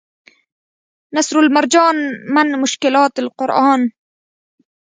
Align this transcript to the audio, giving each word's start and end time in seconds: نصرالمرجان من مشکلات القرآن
نصرالمرجان 1.15 1.97
من 2.35 2.47
مشکلات 2.61 3.13
القرآن 3.23 3.81